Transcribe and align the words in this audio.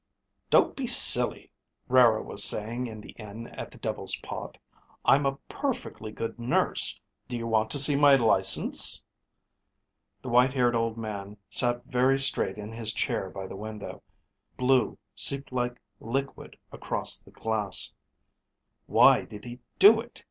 "Don't 0.49 0.75
be 0.75 0.87
silly," 0.87 1.51
Rara 1.87 2.23
was 2.23 2.43
saying 2.43 2.87
in 2.87 3.01
the 3.01 3.11
inn 3.19 3.45
at 3.49 3.69
the 3.69 3.77
Devil's 3.77 4.15
Pot. 4.15 4.57
"I'm 5.05 5.27
a 5.27 5.37
perfectly 5.47 6.11
good 6.11 6.39
nurse. 6.39 6.99
Do 7.27 7.37
you 7.37 7.45
want 7.45 7.69
to 7.69 7.77
see 7.77 7.95
my 7.95 8.15
license?" 8.15 9.03
The 10.23 10.29
white 10.29 10.53
haired 10.55 10.73
old 10.73 10.97
man 10.97 11.37
sat 11.51 11.85
very 11.85 12.17
straight 12.17 12.57
in 12.57 12.71
his 12.71 12.93
chair 12.93 13.29
by 13.29 13.45
the 13.45 13.55
window. 13.55 14.01
Blue 14.57 14.97
seeped 15.13 15.51
like 15.51 15.79
liquid 15.99 16.57
across 16.71 17.19
the 17.19 17.29
glass. 17.29 17.93
"Why 18.87 19.21
did 19.25 19.45
I 19.45 19.59
do 19.77 19.99
it?" 20.01 20.19